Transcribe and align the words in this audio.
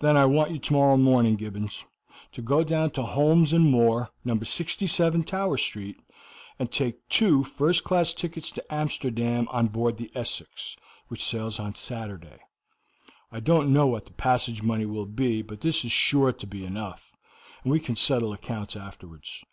"Then 0.00 0.16
I 0.16 0.24
want 0.24 0.50
you 0.50 0.58
tomorrow 0.58 0.96
morning, 0.96 1.36
Gibbons, 1.36 1.84
to 2.32 2.42
go 2.42 2.64
down 2.64 2.90
to 2.90 3.02
Holmes 3.04 3.54
& 3.54 3.54
Moore, 3.54 4.10
No. 4.24 4.36
67 4.40 5.22
Tower 5.22 5.56
Street, 5.56 6.00
and 6.58 6.68
take 6.68 7.08
two 7.08 7.44
first 7.44 7.84
class 7.84 8.12
tickets 8.12 8.50
to 8.50 8.74
Amsterdam 8.74 9.46
on 9.52 9.68
board 9.68 9.98
the 9.98 10.10
Essex, 10.16 10.76
which 11.06 11.22
sails 11.22 11.60
on 11.60 11.76
Saturday. 11.76 12.40
I 13.30 13.38
don't 13.38 13.72
know 13.72 13.86
what 13.86 14.06
the 14.06 14.12
passage 14.14 14.64
money 14.64 14.84
will 14.84 15.06
be, 15.06 15.42
but 15.42 15.60
this 15.60 15.84
is 15.84 15.92
sure 15.92 16.32
to 16.32 16.46
be 16.48 16.64
enough; 16.64 17.12
and 17.62 17.70
we 17.70 17.78
can 17.78 17.94
settle 17.94 18.32
accounts 18.32 18.74
afterwards. 18.74 19.44